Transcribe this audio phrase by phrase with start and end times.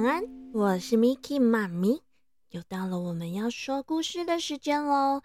[0.00, 0.24] 晚安，
[0.54, 2.00] 我是 Miki 妈咪，
[2.48, 5.20] 又到了我们要说故事的时间喽。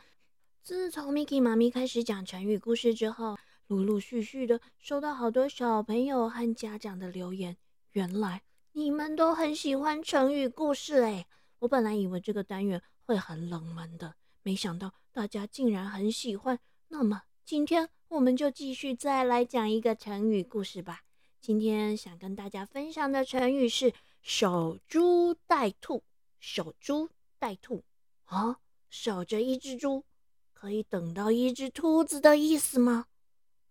[0.64, 7.56] 自从 Miki 妈咪开始讲成语故事之后，陆陆续续的收到好多小朋友和家长的留言，
[7.93, 8.42] 原来
[8.74, 11.26] 你们都很喜欢成语故事诶。
[11.60, 16.60] 我本来以为这个单元会很冷门的，没想到大家竟然很喜欢。
[16.89, 21.04] 那么今天我们就继续再来讲一个成语故事吧。
[21.39, 23.93] 今天想跟大家分享的成语是
[24.28, 26.04] “守株待兔”。
[26.42, 27.84] 守株待兔
[28.25, 30.04] 啊，守着一只猪，
[30.51, 33.06] 可以等到一只兔子的意思吗？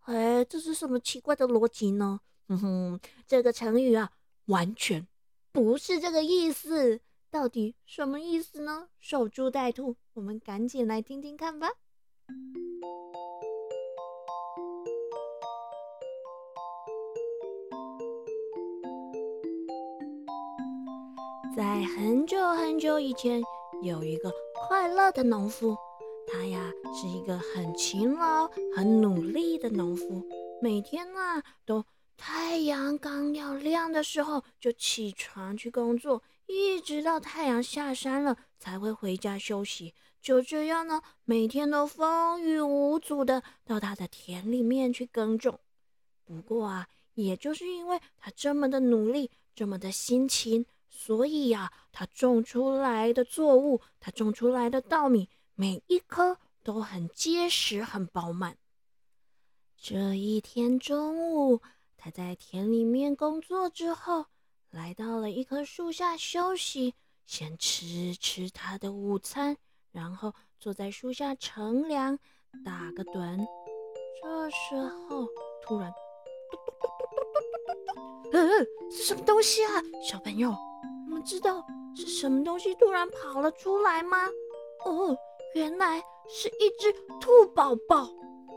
[0.03, 2.21] 哎，这是什么奇怪的逻辑呢？
[2.47, 4.13] 哼哼，这个成语啊，
[4.47, 5.05] 完全
[5.51, 7.01] 不是这个意思。
[7.31, 11.69] 到底什么意思呢？“守株待兔”，我们赶紧来听听看吧。
[21.57, 23.41] 在很久很久以前，
[23.81, 25.77] 有一个快乐的农夫。
[26.27, 30.27] 他呀是一个很勤劳、很努力的农夫。
[30.61, 31.85] 每天呢，都
[32.17, 39.95] 太阳刚要亮的时候就起床去工作，一直到太阳下山了才会回家休息。
[40.21, 45.61] 就这样呢，每天都风雨无阻的到他的田里面去耕种。
[46.25, 50.67] 不过啊，也就是因为他这么的努力，这么的辛勤。
[50.97, 58.57] 所以呀、他种出来的作物，他种出来的稻米，每一颗都很结实、很饱满。
[59.77, 61.61] 这一天中午，
[61.97, 64.27] 他在田里面工作之后，
[64.71, 66.95] 来到了一棵树下休息，
[67.27, 69.57] 先吃吃他的午餐，
[69.91, 72.19] 然后坐在树下乘凉，
[72.65, 73.45] 打个盹。
[74.23, 74.77] 这时
[75.11, 75.27] 候，
[75.67, 75.93] 突然，
[76.51, 77.35] 嘟嘟嘟嘟
[77.67, 80.55] 嘟嘟嘟，嗯，是什么东西啊，小朋友？
[81.25, 81.65] 知道
[81.97, 84.29] 是什么东西突然跑了出来吗？
[84.85, 85.17] 哦，
[85.55, 88.09] 原来是一只兔宝宝。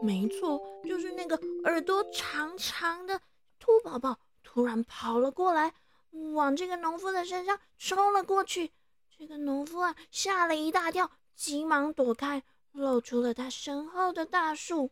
[0.01, 3.19] 没错，就是那个耳朵长长的
[3.59, 5.73] 兔宝宝，突然跑了过来，
[6.35, 8.71] 往这个农夫的身上冲了过去。
[9.17, 14.91] 这个农夫啊，吓了一大跳，急忙躲开，露出了他身后的大树。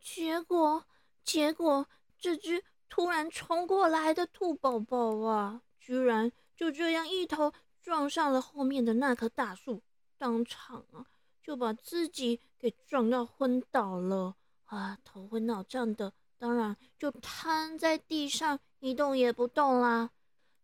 [0.00, 0.86] 结果，
[1.22, 1.86] 结果，
[2.18, 5.60] 这只突然冲过来的兔宝宝啊！
[5.80, 7.52] 居然就这样一头
[7.82, 9.82] 撞上了后面的那棵大树，
[10.18, 11.06] 当场啊
[11.42, 14.36] 就把自己给撞到昏倒了
[14.66, 20.10] 啊，头昏脑胀的，当然就瘫在地上一动也不动啦。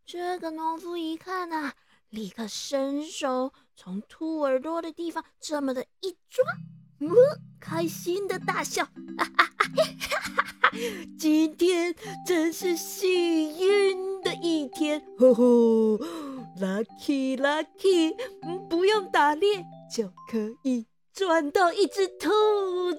[0.05, 1.75] 这个农夫一看啊，
[2.11, 6.45] 立刻伸手从兔耳朵的地方这么的一抓，
[7.01, 7.11] 嗯，
[7.59, 10.73] 开心的大笑，哈哈哈哈哈哈！
[11.19, 14.06] 今天真是幸运。
[14.27, 15.45] 的一天，吼吼
[16.59, 18.13] ，lucky lucky，
[18.69, 22.29] 不用打猎就可以赚到一只兔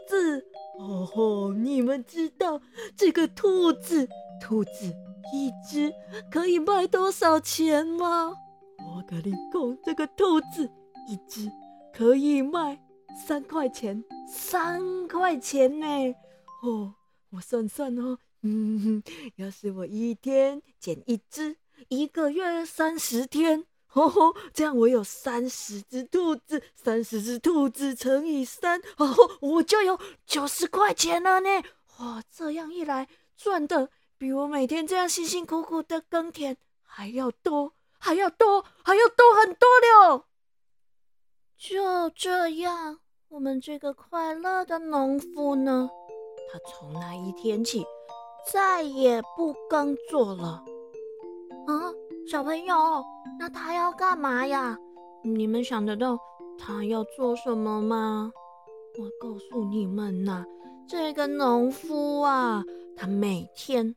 [0.07, 0.45] 子。
[0.79, 2.61] 哦吼，你们知道
[2.95, 4.07] 这个兔子，
[4.41, 4.85] 兔子
[5.33, 5.91] 一只
[6.31, 8.33] 可以卖多少钱吗？
[8.79, 10.71] 我跟你讲，这个兔子
[11.09, 11.51] 一只
[11.93, 12.79] 可以卖
[13.27, 15.85] 三块钱，三块钱呢。
[16.63, 16.93] 哦，
[17.31, 18.17] 我算算哦。
[18.43, 19.01] 嗯，
[19.35, 21.57] 要是我一天捡一只，
[21.89, 31.49] 一个月三十天，吼吼，这样我有三十只兔子，三十只兔子乘以三，哦，我就有九十块钱了呢。
[31.97, 40.25] 哇，这样一来，赚的比我每天这样辛辛苦苦的耕田还要多，还要多，还要多很多了。
[41.57, 42.99] 就这样，
[43.29, 45.89] 我们这个快乐的农夫呢，
[46.53, 47.83] 他从那一天起。
[48.51, 50.63] 再也不耕作了
[51.67, 51.91] 啊，
[52.29, 53.03] 小朋友，
[53.37, 54.77] 那他要干嘛呀？
[55.23, 56.17] 你们想得到
[56.57, 58.31] 他要做什么吗？
[58.97, 60.45] 我告诉你们呐，
[60.87, 62.63] 这个农夫啊，
[62.95, 63.93] 他每天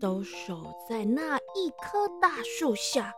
[0.00, 3.12] 都守在那一棵大树下，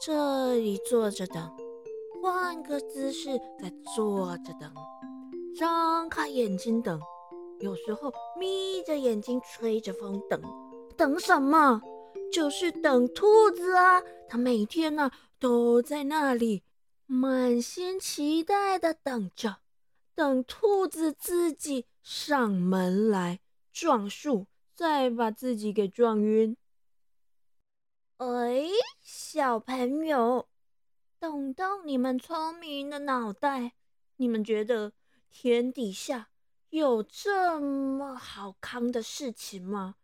[0.00, 1.50] 这里坐着等，
[2.22, 4.72] 换个姿势再坐着等，
[5.58, 7.00] 张开眼睛等。
[7.60, 10.42] 有时候眯着眼睛吹着风等，
[10.96, 11.80] 等什么？
[12.32, 14.02] 就是等兔子啊！
[14.28, 16.62] 它每天呢都在那里，
[17.06, 19.58] 满心期待的等着，
[20.14, 23.40] 等兔子自己上门来
[23.72, 26.56] 撞树，再把自己给撞晕。
[28.18, 28.66] 哎，
[29.00, 30.48] 小朋友，
[31.20, 33.72] 动动你们聪明的脑袋，
[34.16, 34.92] 你们觉得
[35.30, 36.28] 天底下？
[36.70, 39.94] 有这么好康的事情吗？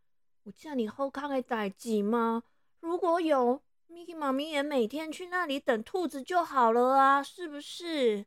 [0.44, 2.44] 我叫你后康的代志吗？
[2.81, 8.26] 如果有，Miki 妈咪也每天去那里等兔子就好了啊，是不是？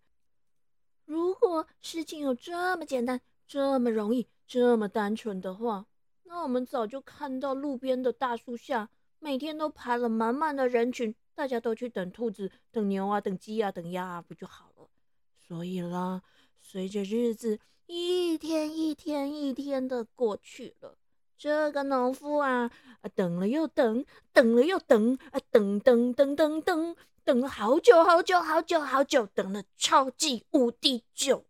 [1.06, 5.86] 如果事情有这么简单、这么容易、这么单纯的话，
[6.24, 8.90] 那我们早就看到路边的大树下，
[9.20, 14.90] 每天都排了满满的人群，大家都去等兔子、等牛啊、等鸡啊、等鸭啊，不就好了？
[15.38, 16.22] 所以啦，
[16.60, 20.98] 随着日子一天一天一天的过去了，
[21.38, 22.72] 这个农夫啊，
[23.14, 26.96] 等了又等，等了又等，啊，等等等等等。
[27.24, 31.46] 等了好久好久好久好久，等了超级无敌久，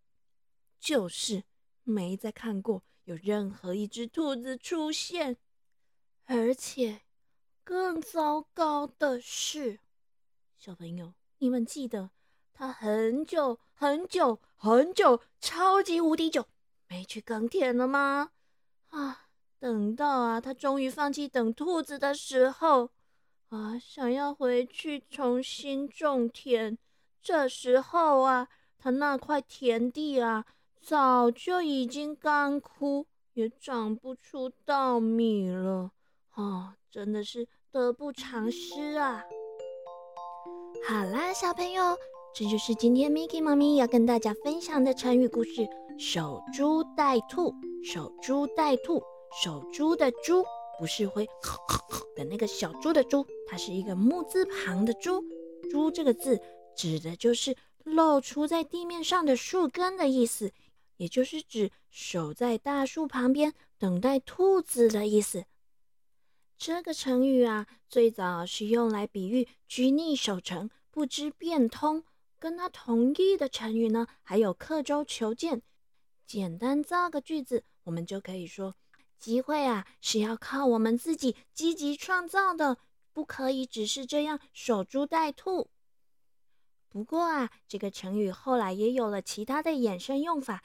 [0.80, 1.44] 就是
[1.84, 5.36] 没再看过有任何一只兔子出现。
[6.24, 7.02] 而且
[7.66, 9.80] 更糟糕的是，
[10.58, 12.10] 小朋友，你们记得
[12.58, 16.48] 他很久很久很久，超级无敌久
[16.88, 18.32] 没去耕田了吗？
[18.92, 19.28] 啊，
[19.60, 22.90] 等到啊，他终于放弃等兔子的时候。
[23.50, 26.78] 啊，想要回去重新种田，
[27.22, 28.48] 这时候啊，
[28.80, 30.46] 他那块田地啊，
[30.82, 35.92] 早就已经干枯，也长不出稻米了。
[36.32, 39.24] 啊，真的是得不偿失啊！
[40.88, 41.98] 好啦，小朋友，
[42.38, 45.66] 这就是今天 Miki 妈咪要跟大家分享的成语故事——
[45.98, 47.56] 守株待兔。
[47.82, 49.02] 守株待兔，
[49.42, 50.44] 守株的株。
[50.78, 51.26] 不是会
[52.14, 55.24] 的那个小猪的猪，它是一个木字旁的猪。
[55.72, 56.38] 猪这个字
[56.76, 57.56] 指的就是
[57.86, 60.52] 露出在地面上的树根的意思，
[60.98, 65.46] 也就是指守在大树旁边等待兔子的意思。
[66.58, 72.04] 这个成语啊，最早是用来比喻居逆守成、不知变通。
[72.40, 75.62] 跟它同义的成语呢，还有刻舟求剑。
[76.26, 78.76] 简单造个句子，我们就可以说。
[79.18, 82.78] 机会啊，是要靠我们自己积极创造的，
[83.14, 85.70] 不可以只是这样守株待兔。
[86.90, 90.64] 不过啊，这个成语后来也有了其他的衍生用法，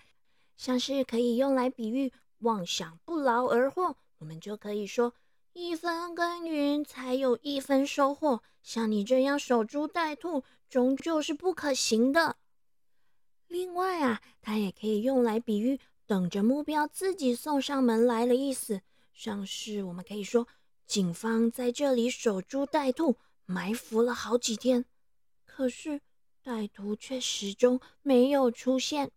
[0.57, 5.15] 像是可以用来比喻妄想不劳而获，我们就可以说
[5.53, 8.43] 一分耕耘才有一分收获。
[8.63, 12.37] 像你这样守株待兔，终究是不可行的。
[13.49, 15.81] 另外啊，它也可以用来比喻。
[16.07, 18.83] 等着目标自己送上门来的意思，
[19.15, 20.49] 像是我们可以说，
[20.85, 23.17] 警方在这里守株待兔，
[23.47, 24.85] 埋伏了好几天，
[25.47, 26.01] 可是
[26.45, 29.13] 歹徒却始终没有出现。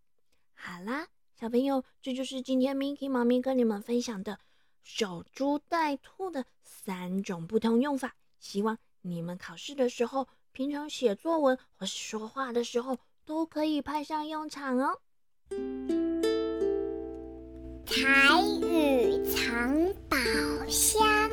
[0.53, 1.07] 好啦，
[1.39, 4.37] 小朋友，这就是今天 Miki 妈咪跟你们分享的
[4.83, 14.99] 守株待兔的三种不同用法，希望你们考试的时候、平常写作文或是说话的时候，都可以派上用场哦。
[17.85, 20.17] 台语藏宝
[20.67, 21.29] 箱。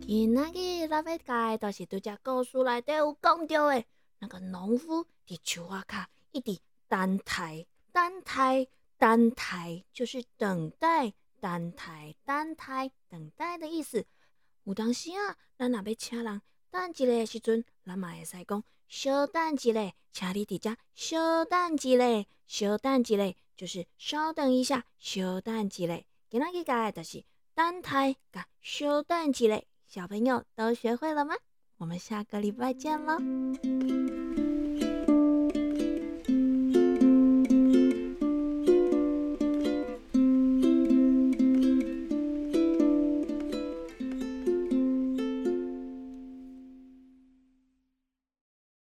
[0.00, 3.84] 今仔日咱要教都是拄只故事内底有讲到的，
[4.18, 6.58] 那个农夫伫树下卡一直
[6.88, 8.66] 等待、等待、
[9.02, 14.06] 等待，就是等待、等待、等待、等待的意思。
[14.62, 16.40] 有当时啊，咱若要请人
[16.70, 18.62] 等一个时阵，咱嘛会使讲。
[18.86, 26.00] 稍等一下，请你伫遮稍等一下，稍等一下，就是稍等一下，稍等一下。
[26.30, 27.24] 今仔日教的就是
[27.56, 31.34] 等待甲稍等一下，小朋友都学会了吗？
[31.78, 33.18] 我们下个礼拜见喽！